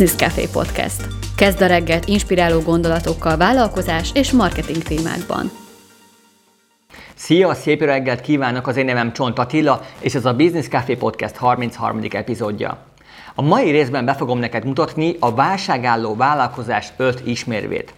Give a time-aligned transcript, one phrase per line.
[0.00, 1.06] Business Café Podcast.
[1.36, 5.50] Kezd a reggelt inspiráló gondolatokkal vállalkozás és marketing témákban.
[7.14, 8.66] Szia, szép reggelt kívánok!
[8.66, 12.00] Az én nevem Csont Attila, és ez a Business Café Podcast 33.
[12.10, 12.78] epizódja.
[13.34, 17.92] A mai részben be fogom neked mutatni a válságálló vállalkozás 5 ismérvét.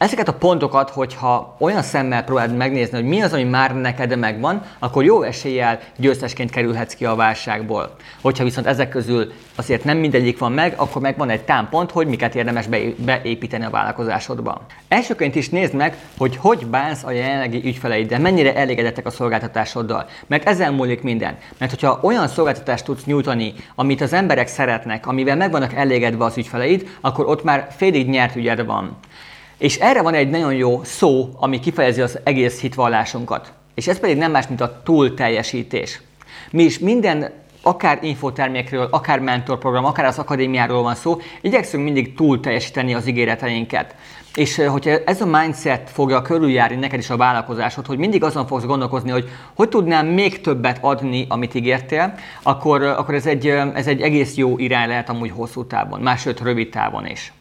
[0.00, 4.62] Ezeket a pontokat, hogyha olyan szemmel próbáld megnézni, hogy mi az, ami már neked megvan,
[4.78, 7.96] akkor jó eséllyel győztesként kerülhetsz ki a válságból.
[8.20, 12.06] Hogyha viszont ezek közül azért nem mindegyik van meg, akkor meg van egy támpont, hogy
[12.06, 12.66] miket érdemes
[12.96, 14.62] beépíteni a vállalkozásodba.
[14.88, 20.06] Elsőként is nézd meg, hogy hogy bánsz a jelenlegi ügyfeleiddel, mennyire elégedettek a szolgáltatásoddal.
[20.26, 21.36] Mert ezen múlik minden.
[21.58, 26.36] Mert hogyha olyan szolgáltatást tudsz nyújtani, amit az emberek szeretnek, amivel meg vannak elégedve az
[26.36, 28.98] ügyfeleid, akkor ott már félig nyert ügyed van.
[29.60, 33.52] És erre van egy nagyon jó szó, ami kifejezi az egész hitvallásunkat.
[33.74, 36.00] És ez pedig nem más, mint a túl teljesítés.
[36.50, 42.40] Mi is minden akár infotermékről, akár mentorprogram, akár az akadémiáról van szó, igyekszünk mindig túl
[42.40, 43.94] teljesíteni az ígéreteinket.
[44.34, 48.64] És hogyha ez a mindset fogja körüljárni neked is a vállalkozásod, hogy mindig azon fogsz
[48.64, 54.00] gondolkozni, hogy hogy tudnám még többet adni, amit ígértél, akkor, akkor ez, egy, ez egy
[54.00, 57.32] egész jó irány lehet amúgy hosszú távon, másrészt rövid távon is.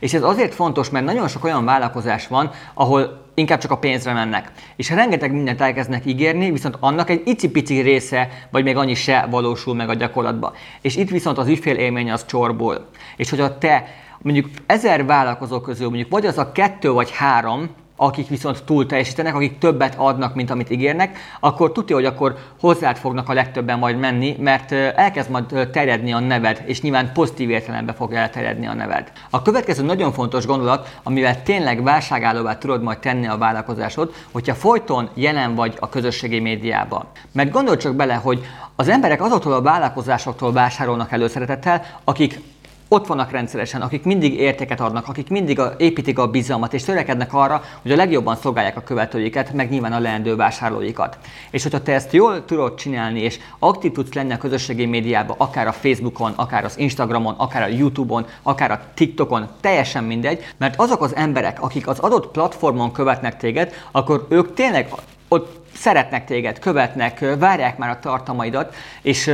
[0.00, 4.12] És ez azért fontos, mert nagyon sok olyan vállalkozás van, ahol inkább csak a pénzre
[4.12, 4.52] mennek.
[4.76, 9.74] És rengeteg mindent elkezdnek ígérni, viszont annak egy icipici része, vagy még annyi se valósul
[9.74, 10.52] meg a gyakorlatba.
[10.80, 12.86] És itt viszont az ügyfél élmény az csorból.
[13.16, 13.84] És hogyha te
[14.22, 17.68] mondjuk ezer vállalkozó közül mondjuk vagy az a kettő vagy három,
[18.00, 22.96] akik viszont túl teljesítenek, akik többet adnak, mint amit ígérnek, akkor tudja, hogy akkor hozzád
[22.96, 27.94] fognak a legtöbben majd menni, mert elkezd majd terjedni a neved, és nyilván pozitív értelemben
[27.94, 29.12] fog elterjedni a neved.
[29.30, 35.08] A következő nagyon fontos gondolat, amivel tényleg válságállóvá tudod majd tenni a vállalkozásod, hogyha folyton
[35.14, 37.04] jelen vagy a közösségi médiában.
[37.32, 38.44] Mert gondolj csak bele, hogy
[38.76, 42.40] az emberek azoktól a vállalkozásoktól vásárolnak előszeretettel, akik
[42.88, 47.34] ott vannak rendszeresen, akik mindig értéket adnak, akik mindig a, építik a bizalmat, és törekednek
[47.34, 51.18] arra, hogy a legjobban szolgálják a követőiket, meg nyilván a leendő vásárlóikat.
[51.50, 55.66] És hogyha te ezt jól tudod csinálni, és aktív tudsz lenni a közösségi médiában, akár
[55.66, 61.02] a Facebookon, akár az Instagramon, akár a YouTube-on, akár a TikTokon, teljesen mindegy, mert azok
[61.02, 64.88] az emberek, akik az adott platformon követnek téged, akkor ők tényleg
[65.28, 69.30] ott szeretnek téged, követnek, várják már a tartalmaidat, és,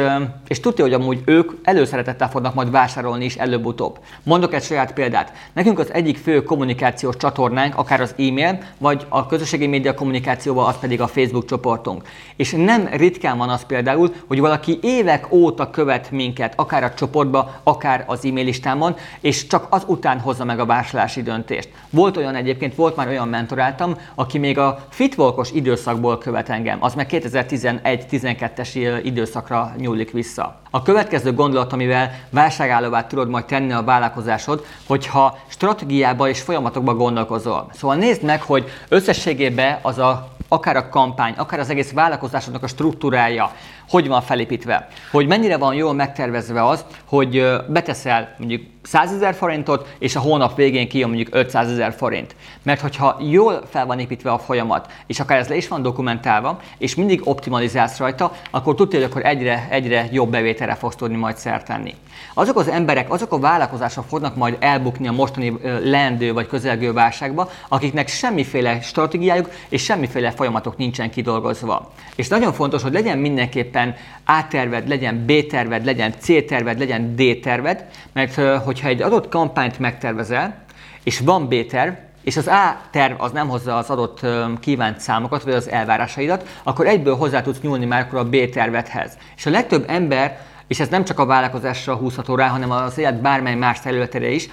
[0.49, 3.99] és tudja, hogy amúgy ők előszeretettel fognak majd vásárolni is előbb-utóbb.
[4.23, 5.33] Mondok egy saját példát.
[5.53, 10.79] Nekünk az egyik fő kommunikációs csatornánk, akár az e-mail, vagy a közösségi média kommunikációval, az
[10.81, 12.03] pedig a Facebook csoportunk.
[12.37, 17.61] És nem ritkán van az például, hogy valaki évek óta követ minket, akár a csoportba,
[17.63, 21.69] akár az e-mail listámon, és csak az után hozza meg a vásárlási döntést.
[21.91, 26.79] Volt olyan egyébként, volt már olyan mentoráltam, aki még a fitvolkos időszakból követ követ engem,
[26.81, 30.61] az meg 2011-12-es időszakra nyúlik vissza.
[30.71, 37.71] A következő gondolat, amivel válságállóvá tudod majd tenni a vállalkozásod, hogyha stratégiába és folyamatokba gondolkozol.
[37.73, 42.67] Szóval nézd meg, hogy összességében az a akár a kampány, akár az egész vállalkozásodnak a
[42.67, 43.53] struktúrája,
[43.89, 49.95] hogy van felépítve, hogy mennyire van jól megtervezve az, hogy beteszel mondjuk 100 ezer forintot,
[49.99, 52.37] és a hónap végén kijön mondjuk 500 ezer forint.
[52.63, 56.61] Mert hogyha jól fel van építve a folyamat, és akár ez le is van dokumentálva,
[56.79, 61.37] és mindig optimalizálsz rajta, akkor tudja, hogy akkor egyre, egyre jobb bevételre fogsz tudni majd
[61.37, 61.95] szert tenni.
[62.35, 65.53] Azok az emberek, azok a vállalkozások fognak majd elbukni a mostani
[65.83, 71.93] leendő vagy közelgő válságba, akiknek semmiféle stratégiájuk és semmiféle folyamatok nincsen kidolgozva.
[72.17, 78.35] És nagyon fontos, hogy legyen mindenképpen A-terved, legyen B-terved, legyen C-terved, legyen D-terved, mert
[78.75, 80.55] hogyha egy adott kampányt megtervezel,
[81.03, 81.93] és van B-terv,
[82.23, 84.21] és az A terv az nem hozza az adott
[84.61, 89.19] kívánt számokat, vagy az elvárásaidat, akkor egyből hozzá tudsz nyúlni már akkor a B tervedhez.
[89.37, 93.21] És a legtöbb ember, és ez nem csak a vállalkozásra húzható rá, hanem az élet
[93.21, 94.49] bármely más területére is,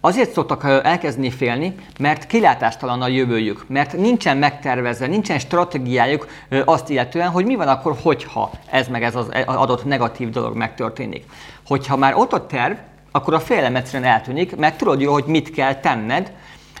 [0.00, 6.26] Azért szoktak elkezdeni félni, mert kilátástalan a jövőjük, mert nincsen megtervezve, nincsen stratégiájuk
[6.64, 11.24] azt illetően, hogy mi van akkor, hogyha ez meg ez az adott negatív dolog megtörténik.
[11.66, 12.76] Hogyha már ott a terv,
[13.16, 16.32] akkor a félelem egyszerűen eltűnik, mert tudod jó, hogy mit kell tenned,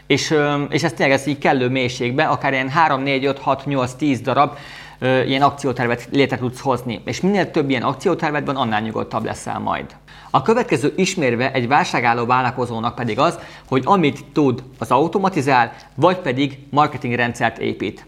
[0.06, 0.34] és,
[0.68, 4.20] és ezt tényleg ezt így kellő mélységbe, akár ilyen 3, 4, 5, 6, 8, 10
[4.20, 4.56] darab
[5.00, 7.00] ilyen akciótervet létre tudsz hozni.
[7.04, 9.84] És minél több ilyen akciótervet van, annál nyugodtabb leszel majd.
[10.30, 13.38] A következő ismérve egy válságálló vállalkozónak pedig az,
[13.68, 18.06] hogy amit tud, az automatizál, vagy pedig marketingrendszert épít.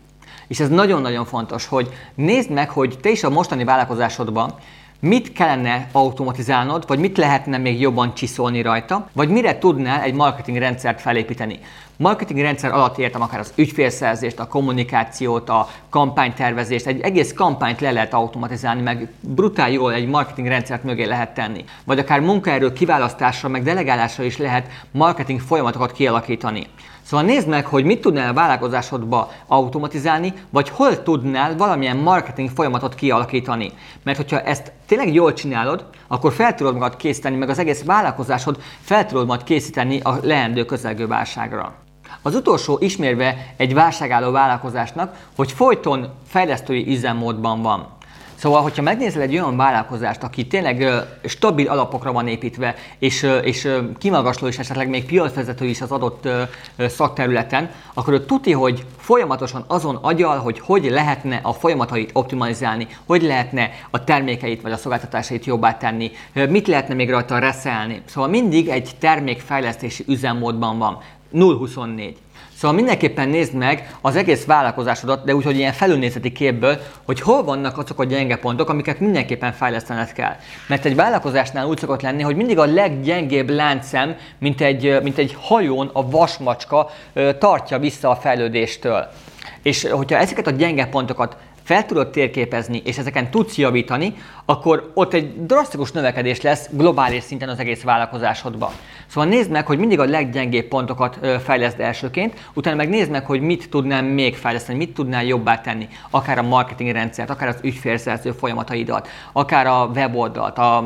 [0.48, 4.54] És ez nagyon-nagyon fontos, hogy nézd meg, hogy te is a mostani vállalkozásodban
[5.00, 10.56] mit kellene automatizálnod, vagy mit lehetne még jobban csiszolni rajta, vagy mire tudnál egy marketing
[10.56, 11.58] rendszert felépíteni.
[12.00, 17.90] Marketing rendszer alatt értem akár az ügyfélszerzést, a kommunikációt, a kampánytervezést, egy egész kampányt le
[17.90, 21.64] lehet automatizálni, meg brutál jól egy marketing rendszert mögé lehet tenni.
[21.84, 26.66] Vagy akár munkaerő kiválasztásra, meg delegálásra is lehet marketing folyamatokat kialakítani.
[27.02, 32.94] Szóval nézd meg, hogy mit tudnál a vállalkozásodba automatizálni, vagy hol tudnál valamilyen marketing folyamatot
[32.94, 33.72] kialakítani.
[34.02, 38.62] Mert hogyha ezt tényleg jól csinálod, akkor fel tudod magad készíteni, meg az egész vállalkozásod
[38.80, 41.86] fel tudod majd készíteni a leendő közelgő válságra.
[42.22, 47.96] Az utolsó ismérve egy válságálló vállalkozásnak, hogy folyton fejlesztői üzemmódban van.
[48.38, 50.86] Szóval, hogyha megnézel egy olyan vállalkozást, aki tényleg
[51.24, 53.68] stabil alapokra van építve, és, és
[53.98, 56.28] kimagasló is esetleg még piacvezető is az adott
[56.76, 63.22] szakterületen, akkor ő tuti, hogy folyamatosan azon agyal, hogy hogy lehetne a folyamatait optimalizálni, hogy
[63.22, 68.02] lehetne a termékeit vagy a szolgáltatásait jobbá tenni, mit lehetne még rajta reszelni.
[68.04, 70.98] Szóval mindig egy termékfejlesztési üzemmódban van.
[71.32, 72.16] 024.
[72.58, 77.44] Szóval mindenképpen nézd meg az egész vállalkozásodat, de úgy, hogy ilyen felülnézeti képből, hogy hol
[77.44, 80.36] vannak azok a gyenge pontok, amiket mindenképpen fejlesztened kell.
[80.68, 85.36] Mert egy vállalkozásnál úgy szokott lenni, hogy mindig a leggyengébb láncem, mint egy, mint egy
[85.40, 86.90] hajón a vasmacska
[87.38, 89.06] tartja vissza a fejlődéstől.
[89.62, 94.14] És hogyha ezeket a gyenge pontokat fel tudod térképezni, és ezeken tudsz javítani,
[94.44, 98.70] akkor ott egy drasztikus növekedés lesz globális szinten az egész vállalkozásodban.
[99.08, 103.40] Szóval nézd meg, hogy mindig a leggyengébb pontokat fejleszd elsőként, utána meg nézd meg, hogy
[103.40, 108.30] mit tudnál még fejleszteni, mit tudnál jobbá tenni, akár a marketing rendszert, akár az ügyfélszerző
[108.30, 110.76] folyamataidat, akár a weboldalt, a,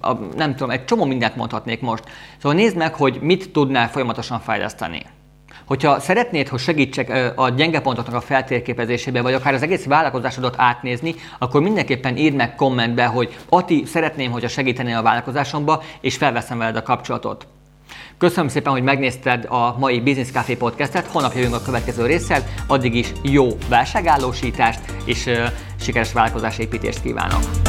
[0.00, 2.04] a, nem tudom, egy csomó mindent mondhatnék most.
[2.38, 5.02] Szóval nézd meg, hogy mit tudnál folyamatosan fejleszteni.
[5.66, 11.14] Hogyha szeretnéd, hogy segítsek a gyenge pontoknak a feltérképezésébe, vagy akár az egész vállalkozásodat átnézni,
[11.38, 16.76] akkor mindenképpen írd meg kommentbe, hogy Ati, szeretném, hogyha segítenél a vállalkozásomba, és felveszem veled
[16.76, 17.46] a kapcsolatot.
[18.22, 22.94] Köszönöm szépen, hogy megnézted a mai Business Café podcastet, holnap jövünk a következő résszel, addig
[22.94, 25.30] is jó válságállósítást és
[25.80, 27.61] sikeres vállalkozásépítést kívánok!